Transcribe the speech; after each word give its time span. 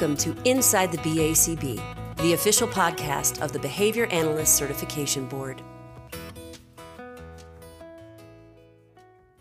Welcome 0.00 0.16
to 0.16 0.48
Inside 0.48 0.92
the 0.92 0.98
BACB, 0.98 2.16
the 2.16 2.32
official 2.32 2.66
podcast 2.66 3.42
of 3.42 3.52
the 3.52 3.58
Behavior 3.58 4.06
Analyst 4.06 4.56
Certification 4.56 5.26
Board. 5.26 5.60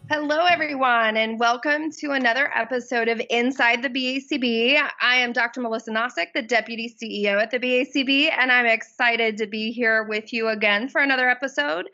Hello, 0.09 0.43
everyone, 0.47 1.15
and 1.15 1.39
welcome 1.39 1.89
to 1.91 2.11
another 2.11 2.51
episode 2.53 3.07
of 3.07 3.21
Inside 3.29 3.81
the 3.81 3.89
BACB. 3.89 4.85
I 5.01 5.15
am 5.15 5.31
Dr. 5.31 5.61
Melissa 5.61 5.91
Nosik, 5.91 6.33
the 6.33 6.41
Deputy 6.41 6.93
CEO 6.93 7.41
at 7.41 7.51
the 7.51 7.59
BACB, 7.59 8.29
and 8.37 8.51
I'm 8.51 8.65
excited 8.65 9.37
to 9.37 9.47
be 9.47 9.71
here 9.71 10.03
with 10.03 10.33
you 10.33 10.49
again 10.49 10.89
for 10.89 10.99
another 10.99 11.29
episode. 11.29 11.87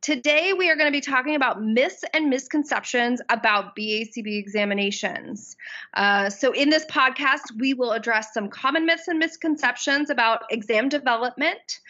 Today, 0.00 0.52
we 0.52 0.70
are 0.70 0.76
going 0.76 0.86
to 0.86 0.96
be 0.96 1.00
talking 1.00 1.34
about 1.34 1.60
myths 1.60 2.04
and 2.14 2.30
misconceptions 2.30 3.20
about 3.30 3.74
BACB 3.74 4.38
examinations. 4.38 5.56
Uh, 5.94 6.30
so, 6.30 6.52
in 6.52 6.70
this 6.70 6.86
podcast, 6.86 7.42
we 7.58 7.74
will 7.74 7.90
address 7.90 8.32
some 8.32 8.48
common 8.48 8.86
myths 8.86 9.08
and 9.08 9.18
misconceptions 9.18 10.08
about 10.08 10.42
exam 10.50 10.88
development. 10.88 11.80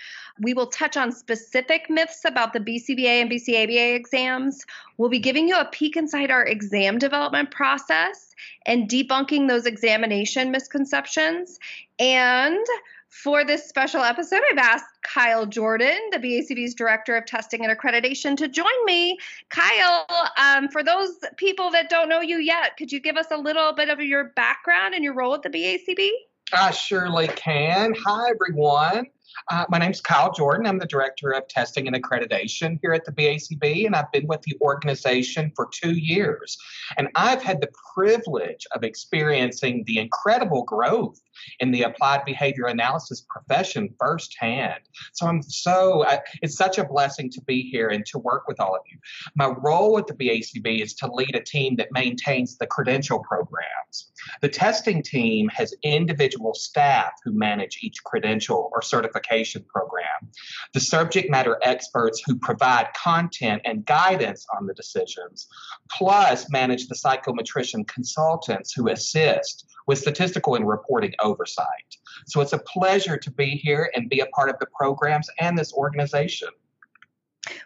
We 0.41 0.55
will 0.55 0.69
touch 0.69 0.97
on 0.97 1.13
specific 1.13 1.91
myths 1.91 2.25
about 2.25 2.55
the 2.55 2.61
BCBA 2.61 3.21
and 3.21 3.31
BCABA 3.31 3.97
exams. 3.97 4.65
We'll 4.97 5.11
be 5.11 5.19
giving 5.19 5.47
you 5.47 5.57
a 5.57 5.67
peek 5.67 5.95
inside 5.95 6.31
our 6.31 6.47
exam 6.47 6.99
development 6.99 7.51
process 7.51 8.35
and 8.65 8.89
debunking 8.89 9.49
those 9.49 9.67
examination 9.67 10.51
misconceptions. 10.51 11.59
And 11.99 12.65
for 13.11 13.45
this 13.45 13.69
special 13.69 14.03
episode, 14.03 14.43
I've 14.51 14.59
asked 14.59 14.87
Kyle 15.03 15.47
Jordan, 15.47 15.99
the 16.13 16.19
BACB's 16.19 16.75
Director 16.75 17.17
of 17.17 17.27
Testing 17.27 17.65
and 17.65 17.77
Accreditation, 17.77 18.37
to 18.37 18.49
join 18.49 18.85
me. 18.85 19.19
Kyle, 19.49 20.07
um, 20.37 20.69
for 20.69 20.83
those 20.83 21.19
people 21.37 21.71
that 21.71 21.89
don't 21.89 22.09
know 22.09 22.21
you 22.21 22.39
yet, 22.39 22.77
could 22.77 22.93
you 22.93 23.01
give 23.01 23.17
us 23.17 23.27
a 23.31 23.37
little 23.37 23.73
bit 23.73 23.89
of 23.89 24.01
your 24.01 24.25
background 24.37 24.95
and 24.95 25.03
your 25.03 25.15
role 25.15 25.35
at 25.35 25.43
the 25.43 25.51
BACB? 25.51 26.11
I 26.53 26.71
surely 26.71 27.29
can. 27.29 27.95
Hi, 28.07 28.31
everyone. 28.31 29.07
Uh, 29.51 29.65
my 29.69 29.79
name's 29.79 30.01
Kyle 30.01 30.33
Jordan. 30.33 30.67
I'm 30.67 30.79
the 30.79 30.87
Director 30.87 31.33
of 31.33 31.47
Testing 31.49 31.87
and 31.87 31.97
Accreditation 31.97 32.79
here 32.83 32.93
at 32.93 33.05
the 33.05 33.13
BACB, 33.13 33.87
and 33.87 33.95
I've 33.95 34.11
been 34.13 34.27
with 34.27 34.43
the 34.43 34.57
organization 34.61 35.53
for 35.55 35.69
two 35.73 35.93
years. 35.93 36.57
And 36.97 37.09
I've 37.15 37.43
had 37.43 37.61
the 37.61 37.71
privilege 37.95 38.67
of 38.75 38.85
experiencing 38.85 39.85
the 39.87 39.99
incredible 39.99 40.65
growth 40.65 41.21
in 41.61 41.71
the 41.71 41.83
applied 41.83 42.25
behavior 42.25 42.67
analysis 42.67 43.25
profession 43.29 43.95
firsthand. 43.99 44.81
So 45.13 45.27
I'm 45.27 45.43
so, 45.43 46.05
I, 46.07 46.21
it's 46.43 46.57
such 46.57 46.79
a 46.79 46.85
blessing 46.85 47.31
to 47.31 47.41
be 47.43 47.63
here 47.63 47.89
and 47.89 48.05
to 48.07 48.19
work 48.19 48.47
with 48.49 48.61
all 48.61 48.75
of 48.75 48.83
you. 48.91 48.99
My 49.35 49.49
role 49.49 49.99
at 49.99 50.07
the 50.07 50.15
BACB 50.15 50.83
is 50.83 50.95
to 50.95 51.11
lead 51.13 51.35
a 51.35 51.43
team 51.43 51.77
that 51.77 51.89
maintains 51.93 52.57
the 52.57 52.67
credential 52.67 53.21
programs. 53.21 54.13
The 54.43 54.49
testing 54.49 55.03
team 55.03 55.49
has 55.49 55.75
individual 55.83 56.55
staff 56.55 57.13
who 57.25 57.33
manage 57.33 57.79
each 57.83 58.03
credential 58.05 58.71
or 58.73 58.83
certification 58.83 59.65
program. 59.69 60.31
The 60.75 60.81
subject 60.81 61.31
matter 61.31 61.59
experts 61.63 62.23
who 62.25 62.37
provide 62.37 62.89
content 62.95 63.63
and 63.65 63.85
guidance 63.85 64.47
on 64.57 64.67
the 64.67 64.75
decisions, 64.75 65.49
plus 65.91 66.51
manage 66.51 66.89
the 66.89 66.95
psychometrician 66.95 67.87
consultants 67.87 68.73
who 68.73 68.89
assist 68.89 69.67
with 69.87 69.99
statistical 69.99 70.55
and 70.55 70.69
reporting 70.69 71.15
oversight. 71.29 71.97
So 72.27 72.41
it's 72.41 72.53
a 72.53 72.59
pleasure 72.59 73.17
to 73.17 73.31
be 73.31 73.51
here 73.51 73.91
and 73.95 74.09
be 74.09 74.21
a 74.21 74.27
part 74.27 74.51
of 74.51 74.57
the 74.59 74.67
programs 74.67 75.29
and 75.39 75.59
this 75.59 75.73
organization. 75.73 76.49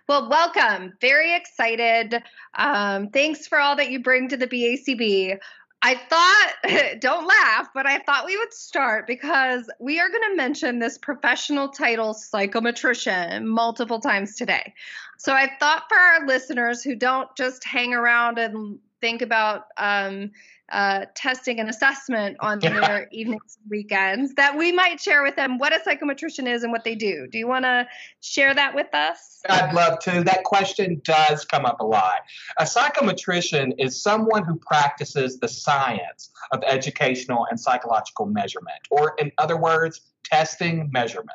Well, 0.09 0.29
welcome. 0.29 0.93
Very 1.01 1.35
excited. 1.35 2.23
Um, 2.55 3.09
thanks 3.09 3.47
for 3.47 3.59
all 3.59 3.77
that 3.77 3.91
you 3.91 4.01
bring 4.01 4.29
to 4.29 4.37
the 4.37 4.47
BACB. 4.47 5.39
I 5.85 5.95
thought, 5.95 7.01
don't 7.01 7.27
laugh, 7.27 7.69
but 7.75 7.87
I 7.87 7.99
thought 7.99 8.25
we 8.25 8.37
would 8.37 8.53
start 8.53 9.07
because 9.07 9.69
we 9.81 9.98
are 9.98 10.09
going 10.09 10.31
to 10.31 10.36
mention 10.36 10.79
this 10.79 10.98
professional 10.98 11.69
title, 11.69 12.15
psychometrician, 12.15 13.45
multiple 13.45 13.98
times 13.98 14.36
today. 14.36 14.75
So 15.19 15.33
I 15.33 15.51
thought 15.59 15.85
for 15.89 15.98
our 15.98 16.27
listeners 16.27 16.83
who 16.83 16.95
don't 16.95 17.29
just 17.36 17.65
hang 17.65 17.95
around 17.95 18.39
and 18.39 18.79
think 19.01 19.23
about 19.23 19.67
um, 19.77 20.31
uh, 20.73 21.05
testing 21.15 21.61
and 21.61 21.69
assessment 21.69 22.37
on 22.41 22.59
their 22.59 23.09
evenings 23.13 23.59
and 23.61 23.71
weekends 23.71 24.35
that 24.35 24.57
we 24.57 24.73
might 24.73 25.01
share 25.01 25.23
with 25.23 25.37
them 25.37 25.59
what 25.59 25.73
a 25.75 25.79
psychometrician 25.79 26.49
is 26.53 26.63
and 26.63 26.73
what 26.73 26.83
they 26.85 26.95
do. 26.95 27.27
Do 27.31 27.39
you 27.39 27.47
want 27.47 27.65
to 27.65 27.87
share 28.21 28.55
that 28.55 28.75
with 28.75 28.93
us? 28.95 29.41
I'd 29.49 29.75
love 29.75 29.99
to. 30.01 30.25
That 30.25 30.45
question 30.45 31.01
does 31.05 31.45
come 31.45 31.65
up 31.65 31.81
a 31.81 31.85
lot. 31.85 32.21
A 32.59 32.65
psychometrician 32.65 33.73
is 33.79 34.03
someone 34.03 34.45
who 34.45 34.57
practices 34.57 35.39
the 35.39 35.49
science 35.49 36.31
of 36.53 36.63
educational 36.67 37.47
and 37.51 37.61
psychological 37.61 38.27
measurement, 38.27 38.79
or 38.91 39.15
in 39.19 39.33
other 39.39 39.57
words, 39.57 40.01
testing 40.25 40.91
measurement. 40.93 41.31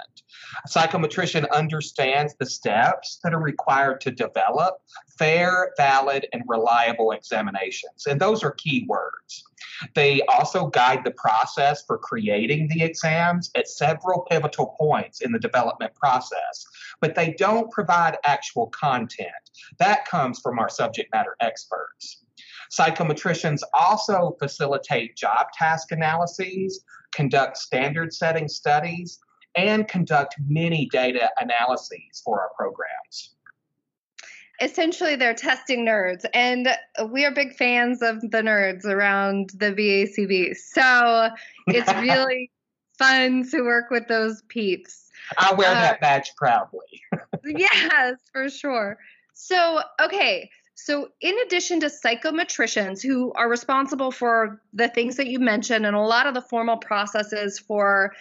A 0.66 0.68
psychometrician 0.68 1.50
understands 1.52 2.36
the 2.40 2.46
steps 2.46 3.20
that 3.24 3.34
are 3.34 3.40
required 3.40 4.02
to 4.02 4.12
develop 4.12 4.75
fair, 5.18 5.74
valid, 5.78 6.28
and 6.34 6.44
reliable 6.48 7.12
examinations. 7.12 8.08
And 8.08 8.20
those 8.20 8.44
are 8.44 8.52
key 8.52 8.86
words. 8.88 9.44
They 9.96 10.22
also 10.24 10.68
guide 10.68 11.03
the 11.03 11.12
process 11.12 11.84
for 11.86 11.98
creating 11.98 12.68
the 12.70 12.84
exams 12.84 13.52
at 13.56 13.68
several 13.68 14.22
pivotal 14.22 14.75
points 14.80 15.22
in 15.22 15.31
the 15.31 15.40
development 15.40 15.94
process, 15.96 16.66
but 17.00 17.16
they 17.16 17.36
don't 17.38 17.72
provide 17.72 18.18
actual 18.25 18.68
content. 18.68 19.30
That 19.78 20.06
comes 20.06 20.40
from 20.40 20.59
our 20.59 20.69
subject 20.69 21.12
matter 21.14 21.36
experts. 21.42 22.24
Psychometricians 22.72 23.62
also 23.74 24.36
facilitate 24.40 25.16
job 25.16 25.48
task 25.54 25.92
analyses, 25.92 26.84
conduct 27.17 27.57
standard 27.57 28.13
setting 28.13 28.47
studies, 28.47 29.19
and 29.55 29.88
conduct 29.88 30.35
many 30.47 30.88
data 30.91 31.31
analyses 31.39 32.22
for 32.23 32.39
our 32.39 32.51
programs. 32.55 33.33
Essentially, 34.61 35.16
they're 35.16 35.33
testing 35.33 35.83
nerds, 35.83 36.25
and 36.35 36.69
we 37.11 37.25
are 37.25 37.31
big 37.31 37.56
fans 37.56 38.03
of 38.03 38.22
the 38.22 38.41
nerds 38.44 38.85
around 38.85 39.50
the 39.56 39.72
BACB. 39.72 40.56
So 40.56 41.29
it's 41.67 41.91
really 42.01 42.51
fun 43.00 43.50
to 43.50 43.61
work 43.61 43.89
with 43.89 44.07
those 44.07 44.44
peeps. 44.47 45.09
I 45.39 45.53
wear 45.56 45.72
uh, 45.72 45.73
that 45.73 46.00
badge 46.00 46.31
proudly. 46.38 47.01
yes, 47.45 48.19
for 48.31 48.50
sure. 48.50 49.00
So, 49.33 49.81
okay, 50.01 50.50
so, 50.79 51.09
in 51.19 51.35
addition 51.39 51.79
to 51.79 51.88
psychometricians 51.88 53.01
who 53.01 53.33
are 53.33 53.49
responsible 53.49 54.11
for 54.11 54.61
the 54.73 54.88
things 54.88 55.15
that 55.15 55.25
you 55.25 55.39
mentioned 55.39 55.88
and 55.88 55.95
a 55.95 55.99
lot 55.99 56.27
of 56.27 56.35
the 56.35 56.41
formal 56.41 56.77
processes 56.77 57.57
for 57.57 58.13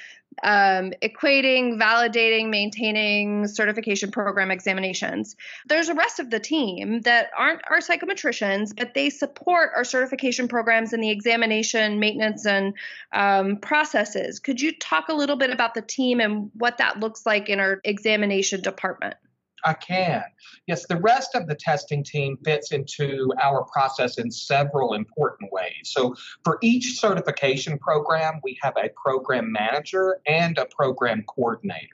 um, 0.42 0.94
equating, 1.02 1.78
validating, 1.78 2.48
maintaining 2.48 3.46
certification 3.46 4.10
program 4.10 4.50
examinations, 4.50 5.36
there's 5.66 5.90
a 5.90 5.94
rest 5.94 6.18
of 6.18 6.30
the 6.30 6.40
team 6.40 7.02
that 7.02 7.28
aren't 7.36 7.60
our 7.68 7.80
psychometricians, 7.80 8.74
but 8.74 8.94
they 8.94 9.10
support 9.10 9.72
our 9.76 9.84
certification 9.84 10.48
programs 10.48 10.94
and 10.94 11.04
the 11.04 11.10
examination, 11.10 12.00
maintenance, 12.00 12.46
and 12.46 12.72
um, 13.12 13.58
processes. 13.58 14.40
Could 14.40 14.62
you 14.62 14.72
talk 14.72 15.10
a 15.10 15.14
little 15.14 15.36
bit 15.36 15.50
about 15.50 15.74
the 15.74 15.82
team 15.82 16.20
and 16.20 16.50
what 16.54 16.78
that 16.78 17.00
looks 17.00 17.26
like 17.26 17.50
in 17.50 17.60
our 17.60 17.82
examination 17.84 18.62
department? 18.62 19.16
I 19.64 19.74
can. 19.74 20.22
Yes, 20.66 20.86
the 20.86 20.98
rest 20.98 21.34
of 21.34 21.46
the 21.46 21.54
testing 21.54 22.04
team 22.04 22.38
fits 22.44 22.72
into 22.72 23.32
our 23.42 23.64
process 23.64 24.18
in 24.18 24.30
several 24.30 24.94
important 24.94 25.52
ways. 25.52 25.84
So, 25.84 26.14
for 26.44 26.58
each 26.62 26.98
certification 26.98 27.78
program, 27.78 28.40
we 28.42 28.58
have 28.62 28.74
a 28.76 28.90
program 28.90 29.50
manager 29.52 30.20
and 30.26 30.58
a 30.58 30.66
program 30.66 31.24
coordinator. 31.26 31.88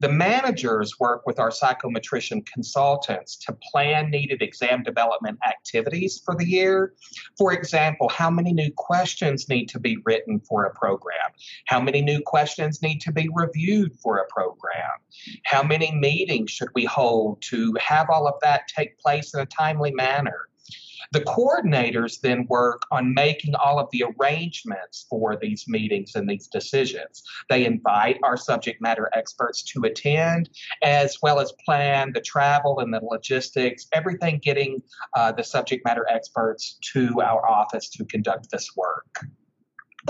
The 0.00 0.08
managers 0.08 0.98
work 0.98 1.26
with 1.26 1.38
our 1.38 1.50
psychometrician 1.50 2.44
consultants 2.46 3.36
to 3.46 3.56
plan 3.70 4.10
needed 4.10 4.42
exam 4.42 4.82
development 4.82 5.38
activities 5.46 6.20
for 6.24 6.34
the 6.34 6.46
year. 6.46 6.94
For 7.38 7.52
example, 7.52 8.08
how 8.08 8.30
many 8.30 8.52
new 8.52 8.70
questions 8.76 9.48
need 9.48 9.68
to 9.70 9.80
be 9.80 9.98
written 10.04 10.40
for 10.40 10.64
a 10.64 10.74
program? 10.74 11.30
How 11.66 11.80
many 11.80 12.02
new 12.02 12.20
questions 12.24 12.82
need 12.82 13.00
to 13.02 13.12
be 13.12 13.28
reviewed 13.32 13.92
for 14.02 14.18
a 14.18 14.26
program? 14.28 14.90
How 15.44 15.62
many 15.62 15.92
meetings 15.92 16.50
should 16.50 16.70
we 16.74 16.84
hold 16.84 17.42
to 17.42 17.74
have 17.80 18.10
all 18.10 18.26
of 18.26 18.34
that 18.42 18.68
take 18.68 18.98
place 18.98 19.34
in 19.34 19.40
a 19.40 19.46
timely 19.46 19.92
manner? 19.92 20.48
The 21.14 21.20
coordinators 21.20 22.20
then 22.20 22.44
work 22.48 22.82
on 22.90 23.14
making 23.14 23.54
all 23.54 23.78
of 23.78 23.88
the 23.92 24.02
arrangements 24.02 25.06
for 25.08 25.36
these 25.40 25.64
meetings 25.68 26.16
and 26.16 26.28
these 26.28 26.48
decisions. 26.48 27.22
They 27.48 27.66
invite 27.66 28.18
our 28.24 28.36
subject 28.36 28.82
matter 28.82 29.08
experts 29.12 29.62
to 29.62 29.84
attend, 29.84 30.50
as 30.82 31.18
well 31.22 31.38
as 31.38 31.52
plan 31.64 32.12
the 32.12 32.20
travel 32.20 32.80
and 32.80 32.92
the 32.92 32.98
logistics, 33.00 33.86
everything 33.92 34.40
getting 34.42 34.82
uh, 35.16 35.30
the 35.30 35.44
subject 35.44 35.84
matter 35.84 36.04
experts 36.10 36.80
to 36.94 37.22
our 37.22 37.48
office 37.48 37.88
to 37.90 38.04
conduct 38.06 38.50
this 38.50 38.74
work. 38.76 39.20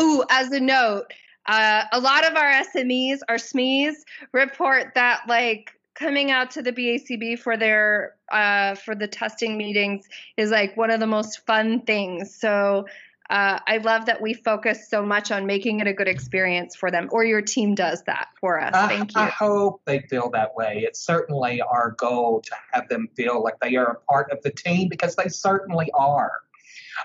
Ooh, 0.00 0.24
as 0.30 0.52
a 0.52 0.60
note, 0.60 1.12
uh, 1.44 1.84
a 1.92 2.00
lot 2.00 2.26
of 2.26 2.34
our 2.34 2.50
SMEs, 2.50 3.18
our 3.28 3.36
SMEs, 3.36 3.92
report 4.32 4.92
that 4.94 5.20
like 5.28 5.70
coming 5.94 6.30
out 6.30 6.50
to 6.52 6.62
the 6.62 6.72
BACB 6.72 7.38
for 7.38 7.56
their 7.56 8.14
uh, 8.30 8.74
for 8.74 8.94
the 8.94 9.06
testing 9.06 9.56
meetings 9.56 10.08
is 10.36 10.50
like 10.50 10.76
one 10.76 10.90
of 10.90 11.00
the 11.00 11.06
most 11.06 11.46
fun 11.46 11.80
things. 11.82 12.34
So 12.34 12.86
uh, 13.30 13.58
I 13.66 13.78
love 13.78 14.06
that 14.06 14.20
we 14.20 14.34
focus 14.34 14.88
so 14.90 15.02
much 15.02 15.32
on 15.32 15.46
making 15.46 15.80
it 15.80 15.86
a 15.86 15.94
good 15.94 16.08
experience 16.08 16.76
for 16.76 16.90
them, 16.90 17.08
or 17.10 17.24
your 17.24 17.40
team 17.40 17.74
does 17.74 18.02
that 18.02 18.28
for 18.38 18.60
us. 18.60 18.74
Thank 18.88 19.14
you. 19.14 19.20
I 19.20 19.26
hope 19.26 19.80
they 19.86 20.00
feel 20.00 20.28
that 20.30 20.54
way. 20.54 20.84
It's 20.86 21.00
certainly 21.00 21.62
our 21.62 21.92
goal 21.92 22.42
to 22.42 22.54
have 22.72 22.88
them 22.88 23.08
feel 23.16 23.42
like 23.42 23.58
they 23.60 23.76
are 23.76 23.92
a 23.92 24.12
part 24.12 24.30
of 24.30 24.42
the 24.42 24.50
team 24.50 24.88
because 24.88 25.16
they 25.16 25.28
certainly 25.28 25.90
are. 25.94 26.32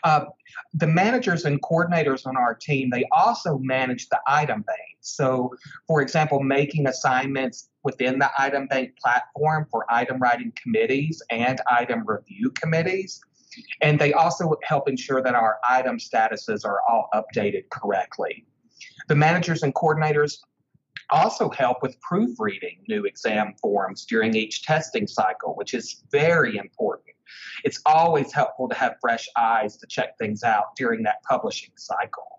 Uh, 0.03 0.25
the 0.73 0.87
managers 0.87 1.45
and 1.45 1.61
coordinators 1.61 2.27
on 2.27 2.35
our 2.35 2.53
team, 2.53 2.89
they 2.89 3.05
also 3.11 3.57
manage 3.57 4.09
the 4.09 4.19
item 4.27 4.61
bank. 4.61 4.88
So, 5.01 5.55
for 5.87 6.01
example, 6.01 6.41
making 6.41 6.87
assignments 6.87 7.69
within 7.83 8.19
the 8.19 8.29
item 8.37 8.67
bank 8.67 8.97
platform 9.01 9.67
for 9.71 9.85
item 9.89 10.19
writing 10.19 10.51
committees 10.61 11.21
and 11.29 11.61
item 11.69 12.03
review 12.05 12.51
committees. 12.51 13.21
And 13.81 13.99
they 13.99 14.13
also 14.13 14.55
help 14.63 14.87
ensure 14.89 15.21
that 15.23 15.35
our 15.35 15.57
item 15.67 15.97
statuses 15.97 16.65
are 16.65 16.81
all 16.87 17.09
updated 17.13 17.69
correctly. 17.69 18.45
The 19.07 19.15
managers 19.15 19.63
and 19.63 19.73
coordinators 19.73 20.37
also 21.09 21.49
help 21.49 21.81
with 21.81 21.99
proofreading 22.01 22.83
new 22.87 23.05
exam 23.05 23.53
forms 23.59 24.05
during 24.05 24.35
each 24.35 24.63
testing 24.63 25.07
cycle, 25.07 25.55
which 25.55 25.73
is 25.73 26.03
very 26.11 26.57
important. 26.57 27.15
It's 27.63 27.81
always 27.85 28.31
helpful 28.31 28.69
to 28.69 28.75
have 28.75 28.95
fresh 29.01 29.27
eyes 29.35 29.77
to 29.77 29.87
check 29.87 30.17
things 30.17 30.43
out 30.43 30.75
during 30.75 31.03
that 31.03 31.23
publishing 31.23 31.71
cycle. 31.75 32.38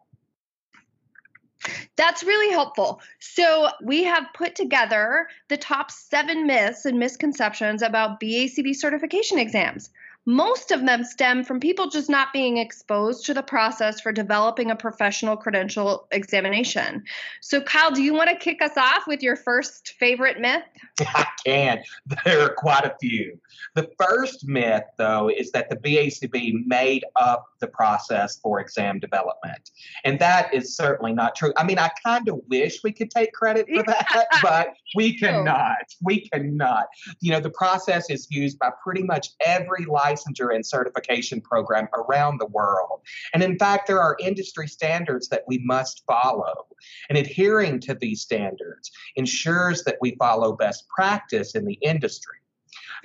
That's 1.97 2.23
really 2.23 2.53
helpful. 2.53 3.01
So, 3.19 3.69
we 3.83 4.05
have 4.05 4.25
put 4.35 4.55
together 4.55 5.29
the 5.49 5.57
top 5.57 5.91
seven 5.91 6.47
myths 6.47 6.85
and 6.85 6.99
misconceptions 6.99 7.83
about 7.83 8.21
BACB 8.21 8.75
certification 8.75 9.39
exams. 9.39 9.91
Most 10.27 10.71
of 10.71 10.85
them 10.85 11.03
stem 11.03 11.45
from 11.45 11.61
people 11.61 11.89
just 11.89 12.11
not 12.11 12.33
being 12.33 12.59
exposed 12.59 13.25
to 13.27 13.35
the 13.35 13.43
process 13.43 14.01
for 14.01 14.13
developing 14.13 14.71
a 14.71 14.77
professional 14.77 15.37
credential 15.37 16.07
examination. 16.11 17.05
So, 17.41 17.61
Kyle, 17.63 17.91
do 17.91 18.03
you 18.03 18.13
want 18.13 18.29
to 18.29 18.37
kick 18.37 18.61
us 18.61 18.77
off 18.77 19.07
with 19.07 19.23
your 19.23 19.37
first 19.37 19.95
favorite 19.99 20.39
myth? 20.39 20.63
I 21.01 21.27
can. 21.47 21.83
There 22.25 22.43
are 22.43 22.55
quite 22.55 22.85
a 22.85 22.95
few. 23.01 23.39
The 23.75 23.89
first 23.99 24.47
myth, 24.47 24.85
though, 24.99 25.31
is 25.31 25.53
that 25.53 25.71
the 25.71 25.77
BACB 25.77 26.67
made 26.67 27.05
up 27.17 27.47
the 27.61 27.69
process 27.69 28.39
for 28.39 28.61
exam 28.61 28.99
development. 28.99 29.71
And 30.05 30.19
that 30.19 30.53
is 30.53 30.77
certainly 30.77 31.13
not 31.13 31.35
true. 31.35 31.53
I 31.57 31.65
mean, 31.65 31.79
I 31.79 31.91
kind 32.05 32.29
of 32.29 32.41
wish 32.49 32.83
we 32.83 32.93
could 32.93 33.11
take 33.11 33.33
credit 33.33 33.67
for 33.69 33.83
that, 33.87 34.27
but 34.43 34.75
we 34.95 35.17
cannot. 35.17 35.77
We 36.03 36.29
cannot. 36.29 36.87
You 37.21 37.33
know, 37.33 37.41
the 37.41 37.51
process 37.51 38.11
is 38.11 38.27
used 38.31 38.59
by 38.59 38.71
pretty 38.83 39.03
much 39.03 39.29
every 39.45 39.87
licensure 40.11 40.55
and 40.55 40.65
certification 40.65 41.41
program 41.41 41.89
around 41.95 42.39
the 42.39 42.47
world. 42.47 43.01
And 43.35 43.43
in 43.43 43.59
fact, 43.59 43.87
there 43.87 44.01
are 44.01 44.17
industry 44.21 44.69
standards 44.69 45.29
that 45.29 45.45
we 45.47 45.59
must 45.59 46.03
follow. 46.07 46.67
And 47.09 47.19
adhering 47.19 47.81
to 47.81 47.95
these 47.95 48.23
standards 48.23 48.91
ensures 49.17 49.85
that 49.85 49.99
we 50.01 50.17
follow 50.17 50.53
best 50.53 50.89
practice 50.89 51.55
in 51.55 51.65
the 51.65 51.79
industry. 51.83 52.37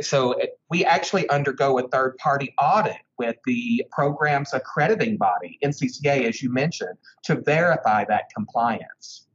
So 0.02 0.34
eh, 0.34 0.48
we 0.70 0.86
actually 0.86 1.28
undergo 1.30 1.80
a 1.80 1.88
third 1.88 2.18
party 2.18 2.54
audit 2.62 2.98
with 3.18 3.38
the 3.46 3.86
program's 3.92 4.54
accrediting 4.54 5.18
body, 5.18 5.58
NCCA, 5.64 6.28
as 6.28 6.42
you 6.42 6.52
mentioned, 6.52 6.98
to 7.24 7.42
verify 7.42 8.06
that 8.06 8.26
compliance. 8.36 9.28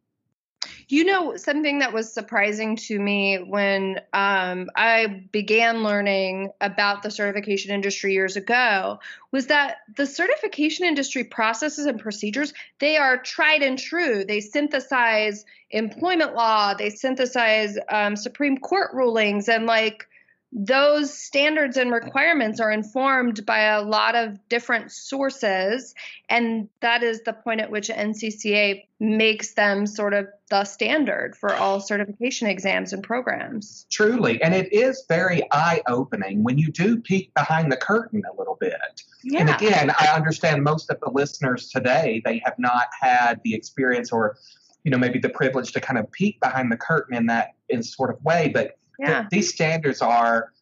You 0.91 1.05
know, 1.05 1.37
something 1.37 1.79
that 1.79 1.93
was 1.93 2.13
surprising 2.13 2.75
to 2.75 2.99
me 2.99 3.37
when 3.37 4.01
um, 4.13 4.69
I 4.75 5.23
began 5.31 5.85
learning 5.85 6.51
about 6.61 7.05
the 7.05 7.13
certification 7.13 7.73
industry 7.73 8.13
years 8.13 8.35
ago 8.35 8.99
was 9.31 9.47
that 9.47 9.77
the 9.97 10.05
certification 10.05 10.85
industry 10.85 11.23
processes 11.23 11.87
and 11.87 12.01
procedures, 12.01 12.53
they 12.81 12.97
are 12.97 13.19
tried 13.19 13.63
and 13.63 13.79
true. 13.79 14.25
They 14.25 14.41
synthesize 14.41 15.45
employment 15.71 16.35
law, 16.35 16.75
they 16.75 16.91
synthesize 16.91 17.79
um, 17.89 18.17
Supreme 18.17 18.59
Court 18.59 18.91
rulings, 18.93 19.49
and 19.49 19.67
like 19.67 20.09
those 20.53 21.17
standards 21.17 21.77
and 21.77 21.93
requirements 21.93 22.59
are 22.59 22.73
informed 22.73 23.47
by 23.47 23.61
a 23.61 23.83
lot 23.83 24.17
of 24.17 24.37
different 24.49 24.91
sources 24.91 25.95
and 26.29 26.69
that 26.81 27.05
is 27.05 27.23
the 27.23 27.33
point 27.33 27.61
at 27.61 27.71
which 27.71 27.89
NCCA 27.89 28.83
makes 28.99 29.55
them 29.55 29.87
sort 29.87 30.13
of 30.13 30.27
the 30.51 30.65
standard 30.65 31.37
for 31.37 31.55
all 31.55 31.81
certification 31.81 32.49
exams 32.49 32.93
and 32.93 33.03
programs. 33.03 33.87
Truly, 33.91 34.43
and 34.43 34.55
it 34.55 34.73
is 34.73 35.05
very 35.09 35.43
eye-opening 35.53 36.43
when 36.43 36.59
you 36.59 36.71
do 36.73 37.01
peek 37.01 37.33
behind 37.35 37.71
the 37.71 37.77
curtain 37.77 38.23
a 38.31 38.37
little 38.37 38.57
bit. 38.61 38.75
Yeah. 39.23 39.41
And 39.41 39.51
again, 39.51 39.93
I 39.99 40.09
understand 40.09 40.65
most 40.65 40.91
of 40.91 40.99
the 41.01 41.11
listeners 41.11 41.69
today 41.69 42.23
they 42.25 42.43
have 42.45 42.59
not 42.59 42.89
had 43.01 43.41
the 43.45 43.55
experience 43.55 44.11
or 44.11 44.37
you 44.83 44.91
know 44.91 44.99
maybe 44.99 45.19
the 45.19 45.29
privilege 45.29 45.73
to 45.73 45.81
kind 45.81 45.99
of 45.99 46.11
peek 46.11 46.41
behind 46.41 46.73
the 46.73 46.77
curtain 46.77 47.17
in 47.17 47.27
that 47.27 47.51
in 47.69 47.83
sort 47.85 48.11
of 48.11 48.23
way, 48.25 48.51
but 48.53 48.77
yeah. 49.01 49.27
these 49.31 49.53
standards 49.53 50.01
are 50.03 50.53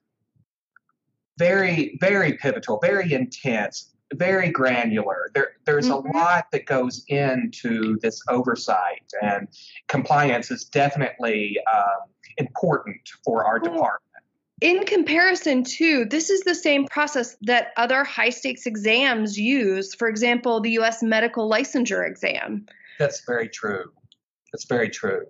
very, 1.38 1.96
very 2.00 2.35
pivotal, 2.35 2.79
very 2.82 3.12
intense, 3.12 3.90
very 4.14 4.50
granular. 4.50 5.31
There, 5.35 5.52
there's 5.64 5.88
mm-hmm. 5.88 6.08
a 6.08 6.19
lot 6.19 6.46
that 6.52 6.67
goes 6.67 7.05
into 7.08 7.99
this 8.00 8.20
oversight, 8.29 9.12
and 9.23 9.49
compliance 9.87 10.50
is 10.50 10.64
definitely 10.64 11.58
um, 11.73 12.08
important 12.38 13.08
for 13.25 13.44
our 13.44 13.58
department. 13.58 14.02
In 14.61 14.84
comparison 14.84 15.62
to, 15.62 16.05
this 16.06 16.31
is 16.31 16.41
the 16.41 16.55
same 16.55 16.87
process 16.87 17.37
that 17.43 17.69
other 17.76 18.02
high 18.02 18.31
stakes 18.31 18.67
exams 18.67 19.38
use. 19.38 19.94
For 19.94 20.08
example, 20.08 20.61
the 20.61 20.73
U.S. 20.73 21.00
medical 21.00 21.49
licensure 21.49 22.08
exam. 22.08 22.67
That's 22.99 23.25
very 23.25 23.49
true. 23.49 23.93
That's 24.52 24.64
very 24.64 24.88
true. 24.88 25.26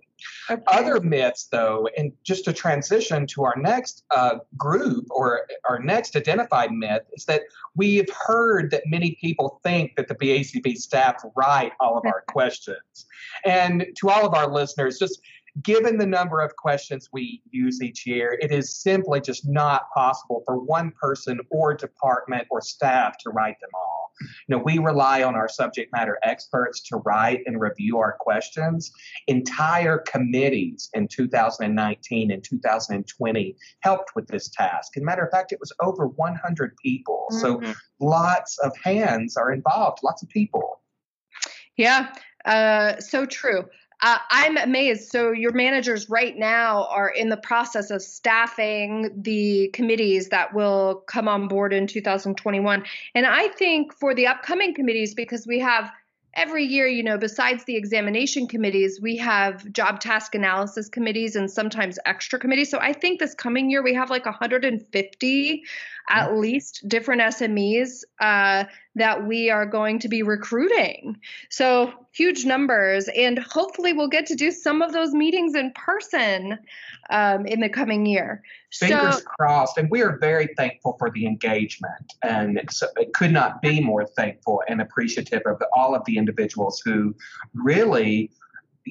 Okay. 0.50 0.62
Other 0.67 1.00
myths, 1.00 1.49
though, 1.50 1.88
and 1.97 2.12
just 2.25 2.44
to 2.47 2.53
transition 2.53 3.26
to 3.29 3.44
our 3.44 3.55
next 3.56 4.05
uh, 4.11 4.38
group 4.56 5.06
or 5.11 5.47
our 5.69 5.79
next 5.79 6.17
identified 6.17 6.73
myth, 6.73 7.03
is 7.12 7.25
that 7.26 7.43
we've 7.76 8.09
heard 8.11 8.70
that 8.70 8.82
many 8.87 9.17
people 9.20 9.61
think 9.62 9.94
that 9.97 10.09
the 10.09 10.15
BACB 10.15 10.76
staff 10.76 11.23
write 11.37 11.73
all 11.81 11.99
of 11.99 12.05
our 12.06 12.25
questions. 12.29 13.06
And 13.44 13.87
to 13.97 14.09
all 14.09 14.26
of 14.26 14.35
our 14.35 14.50
listeners, 14.50 14.99
just 14.99 15.20
given 15.62 15.99
the 15.99 16.06
number 16.06 16.41
of 16.41 16.55
questions 16.56 17.09
we 17.12 17.43
use 17.50 17.82
each 17.82 18.06
year, 18.06 18.38
it 18.41 18.53
is 18.53 18.75
simply 18.75 19.21
just 19.21 19.49
not 19.49 19.91
possible 19.94 20.43
for 20.47 20.59
one 20.59 20.93
person 21.00 21.41
or 21.50 21.75
department 21.75 22.47
or 22.50 22.61
staff 22.61 23.17
to 23.19 23.31
write 23.31 23.59
them 23.61 23.71
all. 23.75 23.98
You 24.20 24.56
know, 24.56 24.62
we 24.64 24.78
rely 24.78 25.22
on 25.22 25.34
our 25.34 25.48
subject 25.48 25.92
matter 25.92 26.18
experts 26.22 26.80
to 26.88 26.96
write 26.98 27.42
and 27.46 27.60
review 27.60 27.98
our 27.98 28.16
questions. 28.18 28.90
Entire 29.26 29.98
committees 29.98 30.90
in 30.94 31.08
2019 31.08 32.30
and 32.30 32.44
2020 32.44 33.56
helped 33.80 34.10
with 34.14 34.26
this 34.28 34.48
task. 34.48 34.96
And 34.96 35.04
matter 35.04 35.25
of 35.25 35.30
fact, 35.30 35.52
it 35.52 35.60
was 35.60 35.72
over 35.80 36.06
100 36.06 36.76
people. 36.82 37.26
Mm-hmm. 37.32 37.40
So 37.40 37.75
lots 38.00 38.58
of 38.58 38.72
hands 38.82 39.37
are 39.37 39.52
involved, 39.52 40.00
lots 40.02 40.22
of 40.22 40.28
people. 40.28 40.80
Yeah, 41.76 42.12
uh, 42.44 42.98
so 42.98 43.25
true. 43.25 43.64
Uh, 44.00 44.19
I'm 44.31 44.57
amazed. 44.57 45.11
So, 45.11 45.33
your 45.33 45.52
managers 45.52 46.09
right 46.09 46.37
now 46.37 46.87
are 46.90 47.09
in 47.09 47.31
the 47.31 47.37
process 47.37 47.90
of 47.90 48.00
staffing 48.00 49.11
the 49.23 49.71
committees 49.73 50.28
that 50.28 50.55
will 50.55 51.02
come 51.07 51.26
on 51.26 51.49
board 51.49 51.73
in 51.73 51.88
2021. 51.88 52.85
And 53.17 53.26
I 53.26 53.49
think 53.49 53.93
for 53.93 54.14
the 54.14 54.28
upcoming 54.28 54.73
committees, 54.73 55.14
because 55.14 55.49
we 55.49 55.59
have 55.59 55.90
every 56.35 56.64
year, 56.64 56.87
you 56.87 57.02
know, 57.02 57.19
besides 57.19 57.64
the 57.64 57.75
examination 57.75 58.47
committees, 58.47 59.00
we 59.02 59.17
have 59.17 59.71
job 59.73 59.99
task 59.99 60.37
analysis 60.37 60.88
committees 60.88 61.35
and 61.35 61.50
sometimes 61.50 61.99
extra 62.07 62.38
committees. 62.38 62.71
So, 62.71 62.78
I 62.81 62.93
think 62.93 63.19
this 63.19 63.35
coming 63.35 63.69
year 63.69 63.83
we 63.83 63.95
have 63.95 64.11
like 64.11 64.26
150 64.26 65.64
at 66.09 66.37
least 66.37 66.88
different 66.88 67.21
SMEs 67.21 68.03
uh, 68.21 68.65
that 68.95 69.27
we 69.27 69.50
are 69.50 69.67
going 69.67 69.99
to 70.00 70.09
be 70.09 70.23
recruiting. 70.23 71.19
So 71.50 71.93
huge 72.12 72.45
numbers, 72.45 73.09
and 73.17 73.38
hopefully 73.38 73.93
we'll 73.93 74.09
get 74.09 74.27
to 74.27 74.35
do 74.35 74.50
some 74.50 74.83
of 74.83 74.93
those 74.93 75.12
meetings 75.12 75.55
in 75.55 75.73
person 75.73 76.59
um, 77.11 77.47
in 77.47 77.61
the 77.61 77.69
coming 77.69 78.07
year. 78.07 78.43
Fingers 78.73 79.19
so, 79.19 79.23
crossed, 79.38 79.79
and 79.79 79.91
we 79.91 80.03
are 80.03 80.19
very 80.19 80.49
thankful 80.57 80.97
for 80.99 81.11
the 81.11 81.27
engagement, 81.27 82.15
and 82.23 82.59
it 82.59 83.12
could 83.15 83.33
not 83.33 83.62
be 83.62 83.81
more 83.81 84.07
thankful 84.07 84.62
and 84.69 84.81
appreciative 84.81 85.43
of 85.47 85.62
all 85.75 85.95
of 85.95 86.05
the 86.07 86.19
individuals 86.19 86.83
who 86.85 87.15
really 87.55 88.31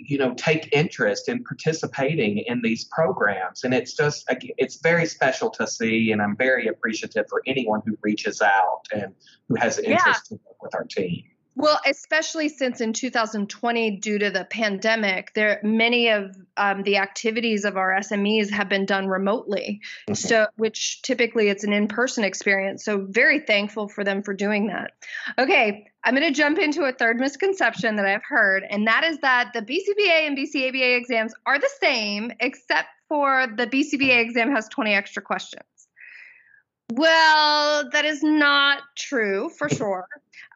you 0.05 0.17
know 0.17 0.33
take 0.35 0.69
interest 0.71 1.29
in 1.29 1.43
participating 1.43 2.39
in 2.39 2.61
these 2.61 2.85
programs 2.85 3.63
and 3.63 3.73
it's 3.73 3.93
just 3.93 4.25
it's 4.29 4.81
very 4.81 5.05
special 5.05 5.49
to 5.49 5.67
see 5.67 6.11
and 6.11 6.21
i'm 6.21 6.35
very 6.35 6.67
appreciative 6.67 7.25
for 7.29 7.41
anyone 7.45 7.81
who 7.85 7.97
reaches 8.01 8.41
out 8.41 8.81
and 8.93 9.13
who 9.47 9.55
has 9.55 9.77
an 9.77 9.85
interest 9.85 10.27
yeah. 10.29 10.37
to 10.37 10.41
work 10.45 10.61
with 10.61 10.75
our 10.75 10.83
team 10.83 11.23
Well, 11.57 11.79
especially 11.87 12.49
since 12.49 12.81
in 12.81 12.93
2020, 12.93 13.97
due 13.97 14.19
to 14.19 14.29
the 14.29 14.45
pandemic, 14.45 15.33
there 15.33 15.59
many 15.63 16.09
of 16.09 16.37
um, 16.55 16.83
the 16.83 16.97
activities 16.97 17.65
of 17.65 17.77
our 17.77 17.97
SMEs 17.99 18.51
have 18.51 18.69
been 18.69 18.85
done 18.85 19.07
remotely. 19.07 19.81
Mm-hmm. 20.07 20.13
So, 20.13 20.45
which 20.57 21.01
typically 21.01 21.49
it's 21.49 21.63
an 21.63 21.73
in-person 21.73 22.23
experience. 22.23 22.85
So, 22.85 23.07
very 23.09 23.39
thankful 23.39 23.87
for 23.87 24.03
them 24.03 24.21
for 24.21 24.35
doing 24.35 24.67
that. 24.67 24.91
Okay, 25.39 25.87
I'm 26.03 26.13
going 26.13 26.31
to 26.31 26.37
jump 26.37 26.59
into 26.59 26.83
a 26.83 26.93
third 26.93 27.19
misconception 27.19 27.95
that 27.95 28.05
I've 28.05 28.23
heard, 28.23 28.63
and 28.69 28.85
that 28.85 29.03
is 29.03 29.17
that 29.21 29.53
the 29.53 29.61
BCBA 29.61 30.27
and 30.27 30.37
BCABA 30.37 30.95
exams 30.95 31.33
are 31.47 31.57
the 31.57 31.71
same, 31.81 32.31
except 32.39 32.89
for 33.09 33.47
the 33.57 33.65
BCBA 33.65 34.21
exam 34.21 34.51
has 34.51 34.67
20 34.67 34.93
extra 34.93 35.23
questions. 35.23 35.63
Well, 36.93 37.89
that 37.91 38.05
is 38.05 38.23
not 38.23 38.81
true 38.95 39.49
for 39.49 39.67
sure. 39.67 40.07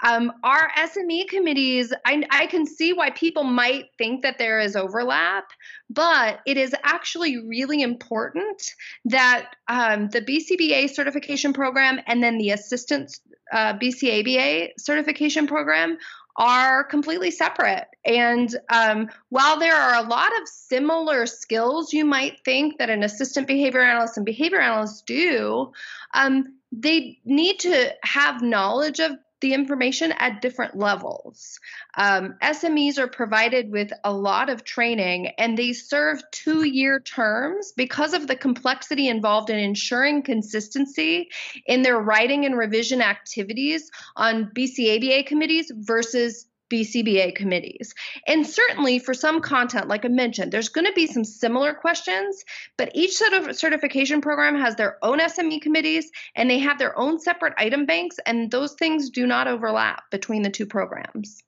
Um, 0.04 0.32
our 0.44 0.72
SME 0.78 1.28
committees, 1.28 1.94
I, 2.06 2.24
I, 2.32 2.48
can 2.48 2.66
see 2.66 2.94
why 2.94 3.12
people 3.12 3.44
might 3.44 3.90
think 3.98 4.24
that 4.24 4.40
there 4.40 4.60
is 4.60 4.76
overlap, 4.76 5.44
but 5.92 6.40
it 6.48 6.58
is 6.58 6.74
actually 6.84 7.38
really 7.38 7.84
important 7.84 8.64
that 9.06 9.52
um, 9.68 10.10
the 10.10 10.22
BCBA 10.22 10.90
certification 10.90 11.54
program 11.54 12.00
and 12.08 12.24
then 12.24 12.40
the 12.40 12.50
assistant 12.50 13.20
uh, 13.52 13.74
BCABA 13.74 14.70
certification 14.80 15.46
program 15.46 15.98
are 16.36 16.84
completely 16.84 17.32
separate. 17.32 17.88
And 18.06 18.56
um, 18.70 19.10
while 19.30 19.60
there 19.60 19.76
are 19.76 20.04
a 20.04 20.08
lot 20.08 20.32
of 20.42 20.48
similar 20.48 21.26
skills 21.26 21.94
you 21.94 22.06
might 22.06 22.40
think 22.46 22.78
that 22.78 22.90
an 22.90 23.04
assistant 23.04 23.48
behavior 23.48 23.82
analyst 23.82 24.18
and 24.18 24.26
behavior 24.26 24.60
analyst 24.60 25.06
do, 25.06 25.72
um, 26.14 26.56
they 26.72 27.20
need 27.26 27.60
to 27.60 27.94
have 28.04 28.42
knowledge 28.42 29.00
of 29.00 29.18
the 29.42 29.54
information 29.54 30.14
at 30.14 30.42
different 30.42 30.78
levels. 30.78 31.60
Um, 31.98 32.36
SMEs 32.42 32.98
are 32.98 33.08
provided 33.08 33.72
with 33.72 33.92
a 34.04 34.14
lot 34.14 34.50
of 34.50 34.64
training 34.64 35.28
and 35.38 35.58
they 35.58 35.74
serve 35.74 36.22
two 36.32 36.64
year 36.64 37.00
terms 37.00 37.74
because 37.76 38.14
of 38.14 38.28
the 38.28 38.36
complexity 38.36 39.08
involved 39.08 39.50
in 39.50 39.60
ensuring 39.60 40.22
consistency 40.22 41.30
in 41.66 41.82
their 41.82 42.00
writing 42.00 42.46
and 42.46 42.58
revision 42.58 43.02
activities 43.02 43.90
on 44.16 44.52
BCABA 44.56 45.26
committees 45.26 45.72
versus 45.76 46.48
BCBA 46.72 47.36
committees. 47.36 47.94
And 48.28 48.48
certainly 48.48 48.98
for 49.00 49.14
some 49.14 49.42
content, 49.42 49.88
like 49.88 50.06
I 50.06 50.08
mentioned, 50.08 50.52
there's 50.52 50.70
going 50.70 50.88
to 50.88 50.94
be 50.94 51.08
some 51.08 51.26
similar 51.26 51.74
questions, 51.74 52.44
but 52.78 52.92
each 52.96 53.14
sort 53.14 53.34
of 53.34 53.56
certification 53.56 54.22
program 54.22 54.56
has 54.56 54.76
their 54.76 54.98
own 55.04 55.20
SME 55.20 55.62
committees 55.62 56.10
and 56.36 56.50
they 56.50 56.60
have 56.60 56.80
their 56.80 56.98
own 56.98 57.20
separate 57.20 57.54
item 57.58 57.86
banks, 57.86 58.18
and 58.26 58.50
those 58.50 58.74
things 58.74 59.10
do 59.10 59.28
not 59.28 59.48
overlap 59.48 60.04
between 60.12 60.42
the 60.42 60.50
two 60.50 60.66
programs. 60.66 61.44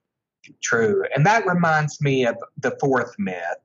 True. 0.61 1.03
And 1.15 1.25
that 1.25 1.45
reminds 1.45 2.01
me 2.01 2.25
of 2.25 2.37
the 2.57 2.75
fourth 2.79 3.13
myth 3.17 3.57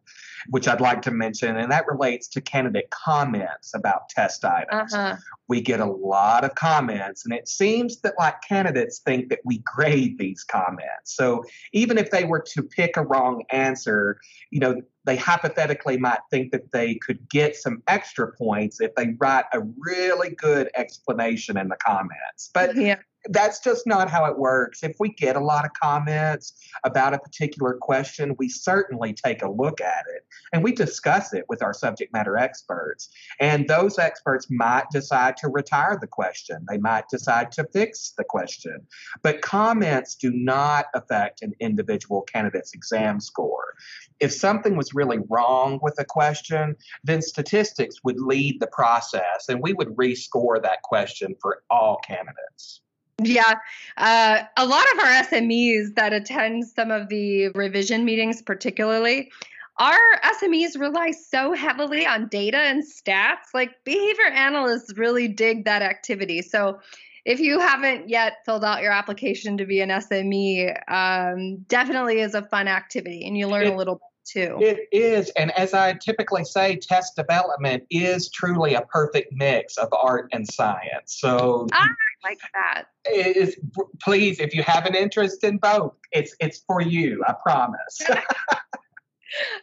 which 0.50 0.68
I'd 0.68 0.80
like 0.80 1.02
to 1.02 1.10
mention, 1.10 1.56
and 1.56 1.70
that 1.70 1.86
relates 1.86 2.28
to 2.28 2.40
candidate 2.40 2.90
comments 2.90 3.74
about 3.74 4.08
test 4.08 4.44
items. 4.44 4.94
Uh-huh. 4.94 5.16
We 5.48 5.60
get 5.60 5.80
a 5.80 5.86
lot 5.86 6.44
of 6.44 6.54
comments, 6.54 7.24
and 7.24 7.34
it 7.34 7.48
seems 7.48 8.00
that 8.00 8.14
like 8.18 8.40
candidates 8.42 8.98
think 8.98 9.28
that 9.30 9.40
we 9.44 9.58
grade 9.58 10.18
these 10.18 10.44
comments. 10.44 11.16
So 11.16 11.44
even 11.72 11.98
if 11.98 12.10
they 12.10 12.24
were 12.24 12.44
to 12.54 12.62
pick 12.62 12.96
a 12.96 13.02
wrong 13.02 13.44
answer, 13.50 14.20
you 14.50 14.60
know, 14.60 14.80
they 15.04 15.16
hypothetically 15.16 15.96
might 15.96 16.20
think 16.30 16.52
that 16.52 16.70
they 16.72 16.96
could 16.96 17.28
get 17.30 17.56
some 17.56 17.82
extra 17.88 18.32
points 18.32 18.80
if 18.80 18.94
they 18.94 19.14
write 19.18 19.46
a 19.52 19.60
really 19.78 20.30
good 20.30 20.68
explanation 20.76 21.56
in 21.56 21.68
the 21.68 21.76
comments. 21.76 22.50
But 22.52 22.76
yeah 22.76 22.96
that's 23.28 23.60
just 23.60 23.86
not 23.86 24.08
how 24.08 24.24
it 24.24 24.38
works. 24.38 24.82
If 24.82 24.96
we 24.98 25.10
get 25.10 25.36
a 25.36 25.40
lot 25.40 25.64
of 25.64 25.72
comments 25.72 26.54
about 26.84 27.14
a 27.14 27.18
particular 27.18 27.74
question, 27.74 28.34
we 28.38 28.48
certainly 28.48 29.12
take 29.12 29.42
a 29.42 29.50
look 29.50 29.80
at 29.80 30.04
it 30.14 30.24
and 30.52 30.64
we 30.64 30.72
discuss 30.72 31.34
it 31.34 31.44
with 31.48 31.62
our 31.62 31.74
subject 31.74 32.12
matter 32.12 32.36
experts. 32.36 33.10
And 33.40 33.68
those 33.68 33.98
experts 33.98 34.46
might 34.50 34.86
decide 34.90 35.36
to 35.38 35.48
retire 35.48 35.98
the 36.00 36.06
question, 36.06 36.64
they 36.68 36.78
might 36.78 37.08
decide 37.08 37.52
to 37.52 37.68
fix 37.72 38.14
the 38.16 38.24
question. 38.24 38.86
But 39.22 39.42
comments 39.42 40.14
do 40.14 40.32
not 40.32 40.86
affect 40.94 41.42
an 41.42 41.54
individual 41.60 42.22
candidate's 42.22 42.74
exam 42.74 43.20
score. 43.20 43.74
If 44.20 44.32
something 44.32 44.76
was 44.76 44.94
really 44.94 45.18
wrong 45.28 45.78
with 45.82 45.94
a 45.98 46.04
question, 46.04 46.76
then 47.04 47.22
statistics 47.22 47.96
would 48.04 48.20
lead 48.20 48.60
the 48.60 48.66
process 48.68 49.48
and 49.48 49.62
we 49.62 49.74
would 49.74 49.88
rescore 49.96 50.60
that 50.62 50.82
question 50.82 51.34
for 51.40 51.62
all 51.70 51.98
candidates. 51.98 52.80
Yeah. 53.22 53.54
Uh, 53.96 54.42
a 54.56 54.66
lot 54.66 54.84
of 54.92 54.98
our 55.00 55.22
SMEs 55.24 55.94
that 55.96 56.12
attend 56.12 56.66
some 56.66 56.90
of 56.90 57.08
the 57.08 57.48
revision 57.48 58.04
meetings, 58.04 58.42
particularly, 58.42 59.30
our 59.78 59.98
SMEs 60.24 60.78
rely 60.78 61.12
so 61.12 61.52
heavily 61.52 62.06
on 62.06 62.28
data 62.28 62.58
and 62.58 62.82
stats. 62.82 63.54
Like 63.54 63.84
behavior 63.84 64.26
analysts 64.26 64.96
really 64.96 65.28
dig 65.28 65.64
that 65.64 65.82
activity. 65.82 66.42
So 66.42 66.80
if 67.24 67.40
you 67.40 67.60
haven't 67.60 68.08
yet 68.08 68.38
filled 68.44 68.64
out 68.64 68.82
your 68.82 68.92
application 68.92 69.56
to 69.58 69.66
be 69.66 69.80
an 69.80 69.90
SME, 69.90 70.74
um, 70.90 71.58
definitely 71.68 72.20
is 72.20 72.34
a 72.34 72.42
fun 72.42 72.66
activity 72.66 73.26
and 73.26 73.36
you 73.36 73.46
learn 73.46 73.66
it, 73.66 73.72
a 73.72 73.76
little 73.76 73.96
bit 73.96 74.07
too. 74.28 74.58
It 74.60 74.88
is. 74.92 75.30
And 75.30 75.50
as 75.52 75.74
I 75.74 75.94
typically 75.94 76.44
say, 76.44 76.76
test 76.76 77.16
development 77.16 77.84
is 77.90 78.30
truly 78.30 78.74
a 78.74 78.82
perfect 78.82 79.32
mix 79.32 79.76
of 79.76 79.88
art 79.92 80.28
and 80.32 80.46
science. 80.46 81.18
So 81.18 81.66
I 81.72 81.86
like 82.24 82.40
that. 82.54 82.84
Is, 83.12 83.56
please, 84.02 84.40
if 84.40 84.54
you 84.54 84.62
have 84.62 84.86
an 84.86 84.94
interest 84.94 85.44
in 85.44 85.58
both, 85.58 85.94
it's 86.12 86.34
it's 86.40 86.58
for 86.66 86.80
you, 86.80 87.22
I 87.26 87.34
promise. 87.42 88.00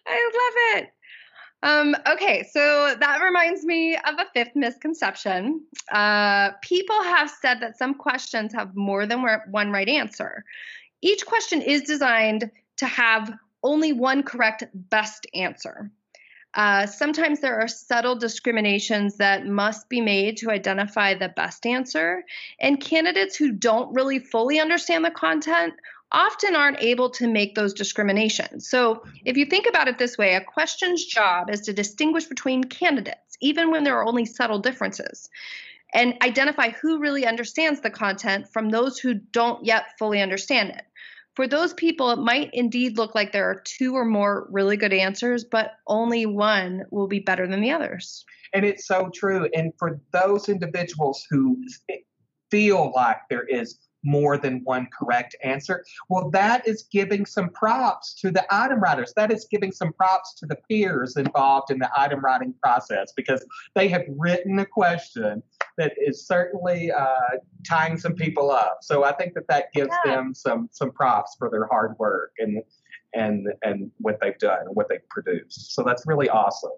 I 0.08 0.32
love 0.34 0.82
it. 0.84 0.90
Um, 1.64 1.96
okay, 2.08 2.48
so 2.52 2.96
that 3.00 3.22
reminds 3.24 3.66
me 3.66 3.96
of 3.96 4.20
a 4.20 4.26
fifth 4.36 4.56
misconception. 4.56 5.62
Uh, 5.92 6.52
people 6.62 7.02
have 7.02 7.32
said 7.42 7.60
that 7.62 7.78
some 7.78 7.96
questions 7.96 8.54
have 8.54 8.76
more 8.76 9.08
than 9.08 9.26
one 9.50 9.72
right 9.72 9.90
answer. 9.90 10.44
Each 11.02 11.26
question 11.26 11.62
is 11.62 11.82
designed 11.82 12.52
to 12.78 12.86
have 12.86 13.34
only 13.66 13.92
one 13.92 14.24
correct 14.24 14.64
best 14.74 15.28
answer. 15.34 15.92
Uh, 16.54 16.86
sometimes 16.86 17.42
there 17.42 17.60
are 17.60 17.68
subtle 17.68 18.16
discriminations 18.16 19.18
that 19.18 19.46
must 19.46 19.90
be 19.90 20.00
made 20.00 20.38
to 20.38 20.50
identify 20.50 21.14
the 21.14 21.28
best 21.28 21.66
answer, 21.66 22.24
and 22.62 22.80
candidates 22.80 23.36
who 23.36 23.52
don't 23.52 23.94
really 23.94 24.20
fully 24.20 24.58
understand 24.58 25.04
the 25.04 25.12
content 25.12 25.74
often 26.14 26.56
aren't 26.56 26.82
able 26.82 27.10
to 27.10 27.28
make 27.28 27.56
those 27.56 27.74
discriminations. 27.74 28.70
So, 28.70 29.04
if 29.26 29.36
you 29.36 29.46
think 29.46 29.66
about 29.68 29.90
it 29.90 29.98
this 29.98 30.18
way, 30.18 30.36
a 30.36 30.42
question's 30.42 31.04
job 31.04 31.50
is 31.50 31.62
to 31.62 31.74
distinguish 31.74 32.26
between 32.26 32.64
candidates, 32.64 33.36
even 33.42 33.70
when 33.70 33.84
there 33.84 33.98
are 33.98 34.08
only 34.08 34.24
subtle 34.24 34.60
differences, 34.60 35.30
and 35.94 36.14
identify 36.24 36.70
who 36.70 37.00
really 37.00 37.26
understands 37.26 37.82
the 37.82 37.90
content 37.90 38.48
from 38.54 38.70
those 38.70 38.98
who 38.98 39.16
don't 39.16 39.66
yet 39.66 39.98
fully 39.98 40.22
understand 40.22 40.70
it 40.70 40.86
for 41.36 41.48
those 41.48 41.74
people, 41.74 42.12
it 42.12 42.20
might 42.20 42.50
indeed 42.54 42.98
look 42.98 43.14
like 43.14 43.32
there 43.32 43.50
are 43.50 43.62
two 43.66 43.94
or 43.94 44.06
more 44.06 44.48
really 44.50 44.78
good 44.78 44.94
answers, 44.94 45.44
but 45.44 45.74
only 45.88 46.26
one 46.26 46.84
will 46.92 47.08
be 47.08 47.20
better 47.20 47.46
than 47.48 47.62
the 47.62 47.72
others. 47.72 48.24
And 48.54 48.66
it's 48.66 48.88
so 48.88 49.10
true. 49.14 49.50
And 49.54 49.74
for 49.78 50.00
those 50.12 50.48
individuals 50.48 51.26
who 51.30 51.62
feel 52.50 52.94
like 52.96 53.18
there 53.30 53.44
is 53.44 53.80
more 54.06 54.38
than 54.38 54.62
one 54.64 54.88
correct 54.98 55.36
answer. 55.44 55.84
Well, 56.10 56.30
that 56.30 56.68
is 56.68 56.86
giving 56.92 57.26
some 57.26 57.50
props 57.50 58.14
to 58.22 58.32
the 58.32 58.46
item 58.52 58.80
writers. 58.80 59.12
That 59.16 59.32
is 59.32 59.48
giving 59.50 59.72
some 59.72 59.92
props 59.94 60.36
to 60.36 60.46
the 60.46 60.58
peers 60.70 61.18
involved 61.18 61.72
in 61.72 61.80
the 61.80 61.90
item 61.98 62.20
writing 62.20 62.54
process 62.62 63.12
because 63.16 63.44
they 63.74 63.88
have 63.88 64.04
written 64.08 64.60
a 64.60 64.66
question 64.66 65.42
that 65.78 65.94
is 65.98 66.26
certainly 66.26 66.92
uh, 66.92 67.38
tying 67.68 67.98
some 67.98 68.14
people 68.14 68.52
up. 68.52 68.80
So 68.82 69.04
I 69.04 69.12
think 69.14 69.34
that 69.34 69.48
that 69.50 69.72
gives 69.74 69.92
yeah. 70.06 70.16
them 70.16 70.34
some 70.34 70.70
some 70.72 70.92
props 70.92 71.36
for 71.38 71.50
their 71.50 71.68
hard 71.68 71.96
work 72.00 72.32
and 72.40 72.62
and 73.14 73.48
and 73.64 73.92
what 73.98 74.20
they've 74.22 74.38
done 74.38 74.60
and 74.68 74.76
what 74.76 74.88
they've 74.90 75.08
produced. 75.10 75.74
So 75.74 75.84
that's 75.84 76.06
really 76.06 76.30
awesome. 76.30 76.72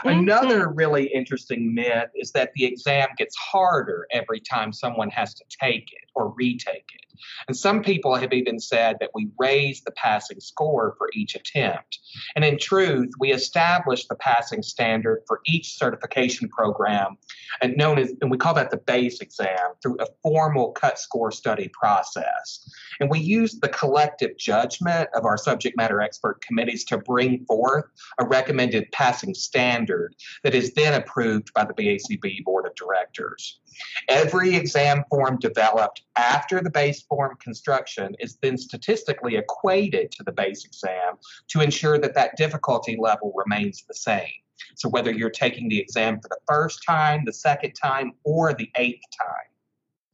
Mm-hmm. 0.00 0.18
Another 0.20 0.68
really 0.68 1.06
interesting 1.06 1.74
myth 1.74 2.10
is 2.14 2.32
that 2.32 2.50
the 2.54 2.64
exam 2.64 3.08
gets 3.16 3.36
harder 3.36 4.06
every 4.10 4.40
time 4.40 4.72
someone 4.72 5.10
has 5.10 5.34
to 5.34 5.44
take 5.60 5.92
it 5.92 6.08
or 6.14 6.32
retake 6.36 6.90
it. 6.94 7.00
And 7.46 7.56
some 7.56 7.82
people 7.82 8.16
have 8.16 8.32
even 8.32 8.58
said 8.58 8.96
that 9.00 9.10
we 9.14 9.28
raise 9.38 9.82
the 9.82 9.92
passing 9.92 10.40
score 10.40 10.94
for 10.98 11.08
each 11.14 11.36
attempt. 11.36 11.98
And 12.34 12.44
in 12.44 12.58
truth, 12.58 13.12
we 13.20 13.32
establish 13.32 14.06
the 14.06 14.16
passing 14.16 14.62
standard 14.62 15.22
for 15.26 15.40
each 15.46 15.78
certification 15.78 16.48
program, 16.48 17.16
and 17.62 17.76
known 17.76 17.98
as, 17.98 18.12
and 18.20 18.30
we 18.30 18.36
call 18.36 18.54
that 18.54 18.70
the 18.70 18.78
base 18.78 19.20
exam, 19.20 19.74
through 19.80 19.98
a 20.00 20.06
formal 20.22 20.72
cut 20.72 20.98
score 20.98 21.30
study 21.30 21.70
process. 21.72 22.68
And 23.00 23.08
we 23.08 23.20
use 23.20 23.58
the 23.60 23.68
collective 23.68 24.36
judgment 24.36 25.08
of 25.14 25.24
our 25.24 25.36
subject 25.36 25.76
matter 25.76 26.00
expert 26.00 26.40
committees 26.40 26.84
to 26.86 26.98
bring 26.98 27.44
forth 27.46 27.84
a 28.18 28.26
recommended 28.26 28.90
passing 28.92 29.34
standard 29.34 29.83
standard 29.84 30.14
that 30.42 30.54
is 30.54 30.72
then 30.74 30.94
approved 30.94 31.52
by 31.54 31.64
the 31.64 31.74
BACB 31.74 32.44
Board 32.44 32.66
of 32.66 32.74
Directors. 32.74 33.60
Every 34.08 34.54
exam 34.54 35.04
form 35.10 35.38
developed 35.38 36.02
after 36.16 36.60
the 36.60 36.70
base 36.70 37.02
form 37.02 37.36
construction 37.40 38.14
is 38.18 38.38
then 38.42 38.56
statistically 38.56 39.36
equated 39.36 40.10
to 40.12 40.22
the 40.22 40.32
base 40.32 40.64
exam 40.64 41.14
to 41.48 41.60
ensure 41.60 41.98
that 41.98 42.14
that 42.14 42.36
difficulty 42.36 42.96
level 42.98 43.32
remains 43.34 43.84
the 43.86 43.94
same. 43.94 44.28
So 44.76 44.88
whether 44.88 45.12
you're 45.12 45.30
taking 45.30 45.68
the 45.68 45.80
exam 45.80 46.20
for 46.20 46.28
the 46.28 46.38
first 46.48 46.80
time, 46.86 47.24
the 47.24 47.32
second 47.32 47.72
time, 47.72 48.12
or 48.24 48.54
the 48.54 48.70
eighth 48.76 49.02
time. 49.20 49.53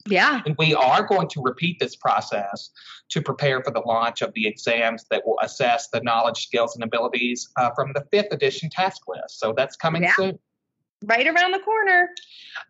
Yeah. 0.07 0.41
And 0.47 0.55
we 0.59 0.75
are 0.75 1.03
going 1.07 1.29
to 1.29 1.43
repeat 1.43 1.79
this 1.79 1.97
process 1.97 2.71
to 3.11 3.21
prepare 3.21 3.63
for 3.63 3.71
the 3.71 3.81
launch 3.81 4.23
of 4.23 4.33
the 4.35 4.47
exams 4.47 5.05
that 5.11 5.27
will 5.27 5.39
assess 5.43 5.89
the 5.89 6.01
knowledge, 6.01 6.47
skills, 6.47 6.75
and 6.75 6.85
abilities 6.85 7.49
uh, 7.57 7.71
from 7.75 7.93
the 7.93 8.07
fifth 8.11 8.33
edition 8.33 8.71
task 8.71 9.03
list. 9.09 9.39
So 9.39 9.53
that's 9.57 9.77
coming 9.77 10.05
Yeah. 10.05 10.15
soon. 10.15 10.39
Right 11.07 11.27
around 11.27 11.53
the 11.53 11.61
corner. 11.61 12.11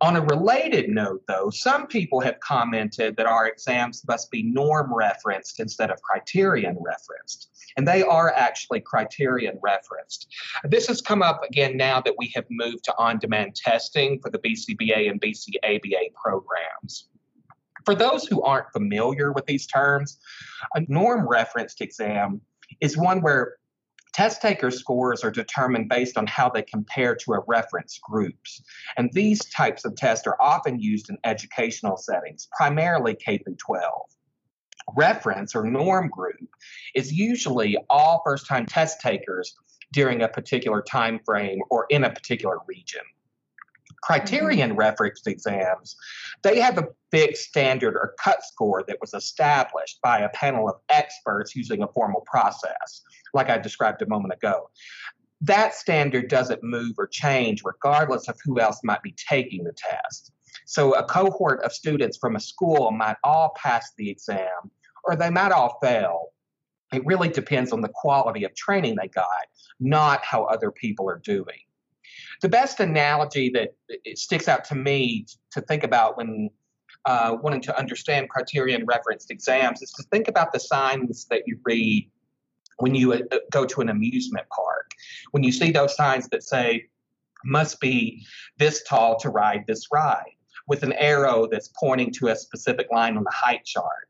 On 0.01 0.15
a 0.15 0.21
related 0.21 0.89
note, 0.89 1.23
though, 1.27 1.51
some 1.51 1.89
people 1.89 2.21
have 2.21 2.39
commented 2.39 3.17
that 3.17 3.27
our 3.27 3.49
exams 3.49 4.07
must 4.07 4.31
be 4.31 4.45
norm 4.45 4.95
referenced 4.95 5.59
instead 5.59 5.91
of 5.91 6.01
criterion 6.01 6.77
referenced. 6.81 7.51
And 7.77 7.89
they 7.89 8.05
are 8.05 8.33
actually 8.33 8.83
criterion 8.83 9.59
referenced. 9.61 10.29
This 10.63 10.87
has 10.87 11.01
come 11.01 11.23
up 11.23 11.43
again 11.43 11.77
now 11.77 12.01
that 12.03 12.15
we 12.19 12.31
have 12.37 12.45
moved 12.51 12.85
to 12.85 12.95
on 12.99 13.19
demand 13.19 13.57
testing 13.57 14.21
for 14.21 14.31
the 14.31 14.39
BCBA 14.39 15.11
and 15.11 15.21
BCABA 15.21 16.15
programs. 16.15 17.09
For 17.85 17.95
those 17.95 18.27
who 18.27 18.43
aren't 18.43 18.73
familiar 18.73 19.33
with 19.33 19.47
these 19.47 19.67
terms, 19.67 20.19
a 20.75 20.83
norm 20.89 21.29
referenced 21.29 21.81
exam 21.81 22.41
is 22.81 22.97
one 22.97 23.21
where 23.21 23.57
test 24.13 24.43
taker 24.43 24.71
scores 24.71 25.25
are 25.25 25.31
determined 25.31 25.89
based 25.89 26.17
on 26.17 26.27
how 26.27 26.49
they 26.49 26.63
compare 26.63 27.15
to 27.15 27.33
a 27.33 27.41
reference 27.47 27.99
groups. 28.03 28.63
And 28.97 29.11
these 29.13 29.45
types 29.47 29.85
of 29.85 29.97
tests 29.97 30.27
are 30.27 30.37
often 30.41 30.81
used 30.81 31.11
in 31.11 31.19
educational 31.25 31.97
settings, 31.97 32.49
primarily 32.57 33.15
K 33.15 33.39
through 33.39 33.57
12. 33.57 33.83
Reference 34.97 35.55
or 35.55 35.65
norm 35.65 36.09
group 36.09 36.49
is 36.95 37.13
usually 37.13 37.77
all 37.89 38.23
first 38.25 38.47
time 38.47 38.67
test 38.67 39.01
takers 39.01 39.55
during 39.93 40.23
a 40.23 40.29
particular 40.29 40.83
time 40.83 41.21
frame 41.25 41.61
or 41.71 41.87
in 41.91 42.05
a 42.05 42.11
particular 42.11 42.59
region. 42.67 43.03
Criterion 44.03 44.77
referenced 44.77 45.27
exams, 45.27 45.97
they 46.43 46.59
have 46.61 46.79
a 46.79 46.89
fixed 47.11 47.49
standard 47.49 47.95
or 47.95 48.15
cut 48.23 48.43
score 48.45 48.85
that 48.89 49.01
was 49.01 49.15
established 49.15 49.99
by 50.03 50.21
a 50.21 50.29
panel 50.31 50.69
of 50.69 50.77
experts 50.89 51.55
using 51.55 51.83
a 51.83 51.89
formal 51.89 52.23
process, 52.23 53.03
like 53.35 53.51
I 53.51 53.59
described 53.59 54.03
a 54.03 54.09
moment 54.09 54.35
ago. 54.35 54.71
That 55.43 55.75
standard 55.75 56.29
doesn't 56.29 56.63
move 56.63 56.95
or 56.99 57.07
change 57.07 57.63
regardless 57.65 58.29
of 58.29 58.39
who 58.45 58.61
else 58.61 58.81
might 58.85 59.03
be 59.03 59.15
taking 59.29 59.65
the 59.65 59.73
test. 59.73 60.33
So 60.67 60.95
a 60.95 61.05
cohort 61.05 61.63
of 61.63 61.73
students 61.73 62.19
from 62.19 62.37
a 62.37 62.41
school 62.41 62.91
might 62.91 63.17
all 63.25 63.53
pass 63.57 63.93
the 63.97 64.11
exam 64.11 64.71
or 65.05 65.17
they 65.17 65.31
might 65.31 65.53
all 65.53 65.79
fail. 65.83 66.29
It 66.93 67.07
really 67.07 67.29
depends 67.29 67.73
on 67.73 67.81
the 67.81 67.91
quality 67.95 68.45
of 68.45 68.55
training 68.55 68.97
they 69.01 69.09
got, 69.09 69.47
not 69.79 70.25
how 70.25 70.45
other 70.45 70.71
people 70.71 71.09
are 71.09 71.21
doing. 71.25 71.59
The 72.43 72.49
best 72.49 72.81
analogy 72.81 73.51
that 73.51 73.75
sticks 74.17 74.49
out 74.49 74.65
to 74.67 74.75
me 74.75 75.27
to 75.53 75.61
think 75.61 75.85
about 75.85 76.17
when 76.17 76.51
uh, 77.07 77.37
wanting 77.43 77.63
to 77.63 77.79
understand 77.79 78.29
criterion 78.29 78.85
referenced 78.87 79.31
exams 79.31 79.83
is 79.83 79.91
to 79.93 80.03
think 80.05 80.29
about 80.29 80.53
the 80.53 80.61
signs 80.61 81.27
that 81.31 81.43
you 81.47 81.59
read 81.65 82.11
when 82.79 82.95
you 82.95 83.13
uh, 83.13 83.19
go 83.51 83.65
to 83.65 83.81
an 83.81 83.89
amusement 83.89 84.47
park. 84.55 84.91
When 85.31 85.43
you 85.43 85.53
see 85.53 85.71
those 85.71 85.95
signs 85.97 86.29
that 86.29 86.43
say, 86.43 86.87
must 87.45 87.81
be 87.81 88.25
this 88.59 88.83
tall 88.83 89.19
to 89.21 89.31
ride 89.31 89.65
this 89.67 89.87
ride, 89.93 90.35
with 90.67 90.83
an 90.83 90.93
arrow 90.95 91.49
that's 91.51 91.71
pointing 91.79 92.13
to 92.13 92.29
a 92.29 92.37
specific 92.37 92.87
line 92.93 93.17
on 93.17 93.25
the 93.25 93.31
height 93.31 93.65
chart. 93.65 94.09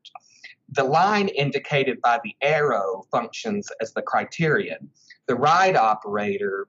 The 0.73 0.85
line 0.85 1.29
indicated 1.29 2.01
by 2.01 2.21
the 2.23 2.35
arrow 2.43 3.05
functions 3.11 3.69
as 3.81 3.93
the 3.93 4.03
criterion. 4.03 4.91
The 5.27 5.35
ride 5.37 5.77
operator 5.77 6.67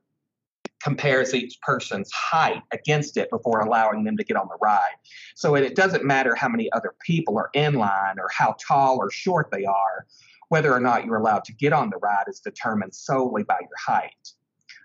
compares 0.83 1.33
each 1.33 1.59
person's 1.61 2.11
height 2.11 2.61
against 2.71 3.17
it 3.17 3.29
before 3.29 3.59
allowing 3.61 4.03
them 4.03 4.17
to 4.17 4.23
get 4.23 4.37
on 4.37 4.47
the 4.47 4.57
ride. 4.61 4.95
So 5.35 5.55
it, 5.55 5.63
it 5.63 5.75
doesn't 5.75 6.03
matter 6.03 6.35
how 6.35 6.49
many 6.49 6.71
other 6.73 6.95
people 7.05 7.37
are 7.37 7.49
in 7.53 7.75
line 7.75 8.19
or 8.19 8.27
how 8.31 8.55
tall 8.65 8.97
or 8.97 9.11
short 9.11 9.49
they 9.51 9.65
are, 9.65 10.07
whether 10.49 10.73
or 10.73 10.79
not 10.79 11.05
you're 11.05 11.17
allowed 11.17 11.45
to 11.45 11.53
get 11.53 11.73
on 11.73 11.89
the 11.89 11.97
ride 11.97 12.25
is 12.27 12.39
determined 12.39 12.93
solely 12.93 13.43
by 13.43 13.57
your 13.59 13.69
height. 13.77 14.31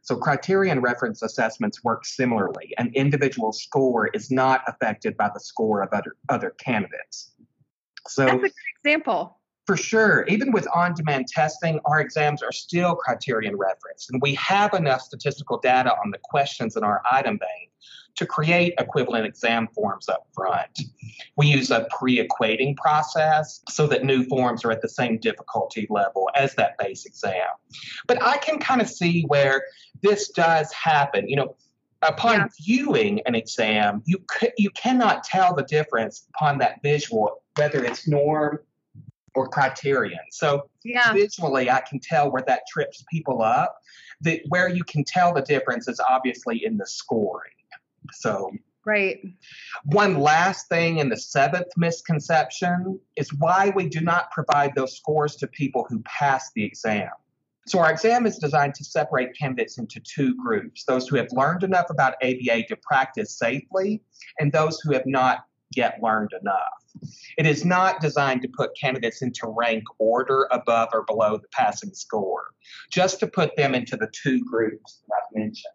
So 0.03 0.16
criterion 0.16 0.81
reference 0.81 1.23
assessments 1.23 1.83
work 1.83 2.05
similarly. 2.05 2.73
An 2.79 2.92
individual 2.94 3.53
score 3.53 4.07
is 4.09 4.31
not 4.31 4.62
affected 4.68 5.16
by 5.16 5.31
the 5.35 5.40
score 5.40 5.83
of 5.83 5.88
other, 5.92 6.16
other 6.29 6.51
candidates. 6.51 7.33
So 8.07 8.25
That's 8.25 8.37
a 8.37 8.38
good 8.38 8.53
example. 8.85 9.38
For 9.66 9.76
sure, 9.76 10.24
even 10.29 10.52
with 10.52 10.66
on 10.74 10.94
demand 10.94 11.26
testing, 11.29 11.81
our 11.85 12.00
exams 12.00 12.42
are 12.42 12.52
still 12.52 12.94
criterion 12.94 13.57
referenced, 13.57 14.11
and 14.11 14.22
we 14.22 14.35
have 14.37 14.72
enough 14.74 15.00
statistical 15.00 15.59
data 15.59 15.92
on 16.05 16.11
the 16.12 16.18
questions 16.22 16.76
in 16.76 16.85
our 16.85 17.02
item 17.11 17.37
bank 17.37 17.70
to 18.14 18.24
create 18.24 18.72
equivalent 18.79 19.26
exam 19.26 19.68
forms 19.74 20.09
up 20.09 20.26
front. 20.33 20.79
We 21.37 21.48
use 21.48 21.70
a 21.70 21.87
pre 21.98 22.26
equating 22.26 22.76
process 22.76 23.61
so 23.68 23.87
that 23.88 24.05
new 24.05 24.24
forms 24.24 24.64
are 24.64 24.70
at 24.70 24.81
the 24.81 24.88
same 24.88 25.18
difficulty 25.18 25.87
level 25.90 26.31
as 26.35 26.55
that 26.55 26.79
base 26.79 27.05
exam. 27.05 27.48
But 28.07 28.22
I 28.22 28.38
can 28.38 28.59
kind 28.59 28.81
of 28.81 28.88
see 28.88 29.22
where 29.22 29.64
this 30.02 30.31
does 30.31 30.72
happen. 30.72 31.29
You 31.29 31.37
know, 31.37 31.57
upon 32.02 32.38
Yeah. 32.38 32.46
viewing 32.62 33.20
an 33.26 33.35
exam, 33.35 34.02
you 34.07 34.24
c- 34.38 34.52
you 34.57 34.70
cannot 34.70 35.24
tell 35.24 35.55
the 35.55 35.64
difference 35.64 36.26
upon 36.35 36.59
that 36.59 36.81
visual 36.83 37.42
whether 37.57 37.85
it's 37.85 38.07
norm 38.07 38.61
or 39.37 39.46
criterion. 39.49 40.20
So 40.31 40.68
Yeah. 40.85 41.12
visually, 41.12 41.70
I 41.70 41.81
can 41.83 42.01
tell 42.01 42.31
where 42.31 42.42
that 42.46 42.62
trips 42.68 43.05
people 43.11 43.42
up. 43.42 43.77
The, 44.22 44.42
where 44.49 44.68
you 44.68 44.83
can 44.83 45.05
tell 45.05 45.35
the 45.35 45.42
difference 45.42 45.88
is 45.88 46.01
obviously 46.09 46.64
in 46.64 46.79
the 46.79 46.87
scoring. 46.87 47.53
So 48.12 48.51
Right. 48.87 49.20
one 49.85 50.20
last 50.20 50.68
thing 50.68 50.99
in 50.99 51.09
the 51.09 51.16
seventh 51.16 51.66
misconception 51.77 53.01
is 53.16 53.33
why 53.35 53.72
we 53.75 53.88
do 53.88 54.01
not 54.01 54.31
provide 54.31 54.75
those 54.75 54.96
scores 54.96 55.35
to 55.37 55.49
people 55.49 55.85
who 55.88 56.01
pass 56.01 56.51
the 56.55 56.64
exam. 56.64 57.11
So, 57.66 57.81
our 57.81 57.90
exam 57.90 58.27
is 58.27 58.38
designed 58.38 58.77
to 58.77 58.85
separate 58.85 59.37
candidates 59.37 59.79
into 59.79 59.99
two 59.99 60.37
groups 60.37 60.85
those 60.85 61.09
who 61.09 61.16
have 61.16 61.27
learned 61.33 61.64
enough 61.64 61.90
about 61.90 62.14
ABA 62.22 62.62
to 62.68 62.77
practice 62.77 63.37
safely, 63.37 64.01
and 64.38 64.53
those 64.53 64.81
who 64.81 64.92
have 64.92 65.05
not 65.05 65.46
yet 65.74 65.98
learned 66.02 66.31
enough. 66.40 66.85
It 67.37 67.46
is 67.46 67.64
not 67.64 68.00
designed 68.00 68.42
to 68.42 68.48
put 68.48 68.79
candidates 68.79 69.22
into 69.22 69.48
rank 69.48 69.85
order 69.98 70.48
above 70.50 70.88
or 70.92 71.05
below 71.05 71.37
the 71.37 71.48
passing 71.52 71.92
score, 71.92 72.55
just 72.90 73.20
to 73.20 73.26
put 73.26 73.57
them 73.57 73.74
into 73.74 73.96
the 73.96 74.11
two 74.12 74.44
groups 74.44 75.02
that 75.09 75.14
I've 75.14 75.37
mentioned. 75.38 75.74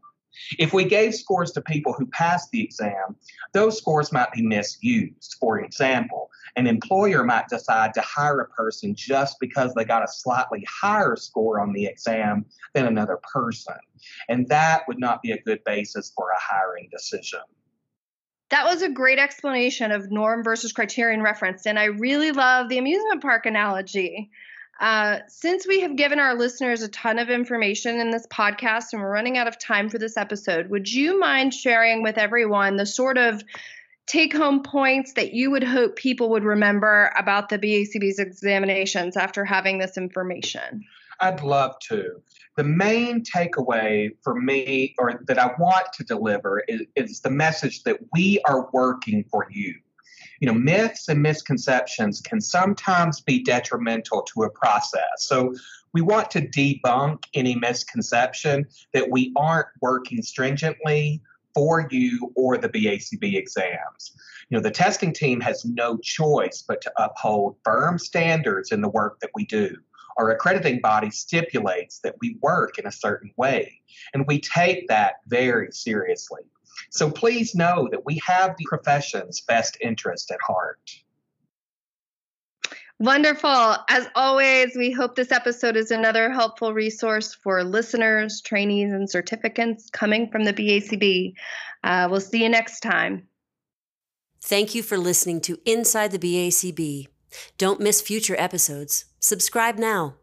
If 0.57 0.73
we 0.73 0.85
gave 0.85 1.13
scores 1.13 1.51
to 1.51 1.61
people 1.61 1.93
who 1.93 2.05
passed 2.07 2.51
the 2.51 2.63
exam, 2.63 3.15
those 3.53 3.77
scores 3.77 4.11
might 4.11 4.31
be 4.31 4.41
misused. 4.41 5.35
For 5.39 5.59
example, 5.59 6.29
an 6.55 6.67
employer 6.67 7.23
might 7.23 7.49
decide 7.49 7.93
to 7.95 8.01
hire 8.01 8.39
a 8.39 8.49
person 8.49 8.95
just 8.95 9.39
because 9.39 9.73
they 9.73 9.83
got 9.83 10.03
a 10.03 10.11
slightly 10.11 10.65
higher 10.69 11.15
score 11.15 11.59
on 11.59 11.73
the 11.73 11.85
exam 11.85 12.45
than 12.73 12.85
another 12.85 13.19
person. 13.33 13.75
And 14.29 14.47
that 14.47 14.83
would 14.87 14.99
not 14.99 15.21
be 15.21 15.31
a 15.31 15.41
good 15.41 15.63
basis 15.65 16.11
for 16.15 16.29
a 16.29 16.39
hiring 16.39 16.89
decision. 16.91 17.41
That 18.51 18.65
was 18.65 18.81
a 18.81 18.89
great 18.89 19.17
explanation 19.17 19.91
of 19.91 20.11
norm 20.11 20.43
versus 20.43 20.73
criterion 20.73 21.21
referenced. 21.21 21.65
And 21.65 21.79
I 21.79 21.85
really 21.85 22.31
love 22.31 22.69
the 22.69 22.77
amusement 22.77 23.21
park 23.21 23.45
analogy. 23.45 24.29
Uh, 24.79 25.19
since 25.27 25.67
we 25.67 25.81
have 25.81 25.95
given 25.95 26.19
our 26.19 26.35
listeners 26.35 26.81
a 26.81 26.89
ton 26.89 27.19
of 27.19 27.29
information 27.29 27.99
in 27.99 28.09
this 28.09 28.27
podcast 28.27 28.93
and 28.93 29.01
we're 29.01 29.11
running 29.11 29.37
out 29.37 29.47
of 29.47 29.59
time 29.59 29.89
for 29.89 29.99
this 29.99 30.17
episode, 30.17 30.69
would 30.69 30.91
you 30.91 31.19
mind 31.19 31.53
sharing 31.53 32.03
with 32.03 32.17
everyone 32.17 32.77
the 32.77 32.85
sort 32.85 33.17
of 33.17 33.43
take 34.07 34.35
home 34.35 34.63
points 34.63 35.13
that 35.13 35.33
you 35.33 35.51
would 35.51 35.63
hope 35.63 35.95
people 35.95 36.31
would 36.31 36.43
remember 36.43 37.13
about 37.15 37.49
the 37.49 37.59
BACB's 37.59 38.19
examinations 38.19 39.15
after 39.15 39.45
having 39.45 39.77
this 39.77 39.97
information? 39.97 40.83
I'd 41.21 41.43
love 41.43 41.77
to. 41.89 42.21
The 42.57 42.63
main 42.63 43.23
takeaway 43.23 44.09
for 44.23 44.35
me, 44.35 44.95
or 44.97 45.21
that 45.27 45.37
I 45.37 45.51
want 45.59 45.93
to 45.93 46.03
deliver, 46.03 46.63
is, 46.67 46.81
is 46.95 47.21
the 47.21 47.29
message 47.29 47.83
that 47.83 47.99
we 48.13 48.41
are 48.47 48.69
working 48.73 49.23
for 49.29 49.47
you. 49.51 49.75
You 50.39 50.47
know, 50.47 50.55
myths 50.55 51.07
and 51.07 51.21
misconceptions 51.21 52.19
can 52.19 52.41
sometimes 52.41 53.21
be 53.21 53.43
detrimental 53.43 54.23
to 54.33 54.43
a 54.43 54.49
process. 54.49 55.05
So 55.19 55.53
we 55.93 56.01
want 56.01 56.31
to 56.31 56.41
debunk 56.41 57.25
any 57.35 57.55
misconception 57.55 58.65
that 58.93 59.11
we 59.11 59.31
aren't 59.35 59.67
working 59.81 60.23
stringently 60.23 61.21
for 61.53 61.87
you 61.91 62.31
or 62.35 62.57
the 62.57 62.69
BACB 62.69 63.35
exams. 63.35 64.13
You 64.49 64.57
know, 64.57 64.63
the 64.63 64.71
testing 64.71 65.13
team 65.13 65.39
has 65.41 65.63
no 65.63 65.97
choice 65.97 66.63
but 66.67 66.81
to 66.81 66.91
uphold 66.97 67.57
firm 67.63 67.99
standards 67.99 68.71
in 68.71 68.81
the 68.81 68.89
work 68.89 69.19
that 69.19 69.29
we 69.35 69.45
do 69.45 69.77
our 70.17 70.31
accrediting 70.31 70.79
body 70.81 71.09
stipulates 71.09 71.99
that 71.99 72.15
we 72.21 72.37
work 72.41 72.77
in 72.77 72.87
a 72.87 72.91
certain 72.91 73.31
way, 73.37 73.79
and 74.13 74.25
we 74.27 74.39
take 74.39 74.87
that 74.87 75.15
very 75.27 75.71
seriously. 75.71 76.41
So 76.89 77.09
please 77.09 77.55
know 77.55 77.87
that 77.91 78.05
we 78.05 78.19
have 78.25 78.55
the 78.57 78.65
profession's 78.67 79.41
best 79.41 79.77
interest 79.81 80.31
at 80.31 80.39
heart. 80.45 80.79
Wonderful. 82.99 83.77
As 83.89 84.07
always, 84.13 84.75
we 84.75 84.91
hope 84.91 85.15
this 85.15 85.31
episode 85.31 85.75
is 85.75 85.89
another 85.89 86.29
helpful 86.31 86.71
resource 86.71 87.33
for 87.33 87.63
listeners, 87.63 88.41
trainees, 88.41 88.93
and 88.93 89.09
certificants 89.09 89.91
coming 89.91 90.29
from 90.29 90.43
the 90.43 90.53
BACB. 90.53 91.33
Uh, 91.83 92.07
we'll 92.11 92.21
see 92.21 92.43
you 92.43 92.49
next 92.49 92.81
time. 92.81 93.27
Thank 94.39 94.75
you 94.75 94.83
for 94.83 94.99
listening 94.99 95.41
to 95.41 95.57
Inside 95.65 96.11
the 96.11 96.19
BACB. 96.19 97.07
Don't 97.57 97.79
miss 97.79 98.01
future 98.01 98.35
episodes. 98.39 99.05
Subscribe 99.19 99.77
now. 99.77 100.15